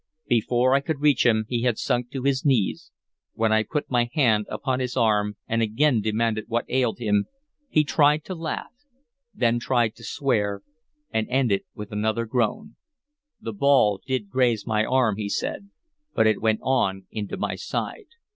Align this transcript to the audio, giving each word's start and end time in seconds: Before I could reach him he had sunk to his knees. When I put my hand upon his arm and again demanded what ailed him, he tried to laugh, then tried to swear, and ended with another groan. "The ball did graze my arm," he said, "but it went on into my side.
Before 0.27 0.73
I 0.73 0.79
could 0.79 0.99
reach 0.99 1.27
him 1.27 1.45
he 1.47 1.61
had 1.61 1.77
sunk 1.77 2.09
to 2.09 2.23
his 2.23 2.43
knees. 2.43 2.91
When 3.33 3.51
I 3.51 3.61
put 3.61 3.91
my 3.91 4.09
hand 4.15 4.47
upon 4.49 4.79
his 4.79 4.97
arm 4.97 5.37
and 5.47 5.61
again 5.61 6.01
demanded 6.01 6.45
what 6.47 6.65
ailed 6.69 6.97
him, 6.97 7.25
he 7.69 7.83
tried 7.83 8.23
to 8.23 8.33
laugh, 8.33 8.73
then 9.31 9.59
tried 9.59 9.93
to 9.97 10.03
swear, 10.03 10.63
and 11.11 11.27
ended 11.29 11.65
with 11.75 11.91
another 11.91 12.25
groan. 12.25 12.77
"The 13.39 13.53
ball 13.53 14.01
did 14.03 14.31
graze 14.31 14.65
my 14.65 14.83
arm," 14.83 15.17
he 15.17 15.29
said, 15.29 15.69
"but 16.15 16.25
it 16.25 16.41
went 16.41 16.61
on 16.63 17.05
into 17.11 17.37
my 17.37 17.53
side. 17.53 18.07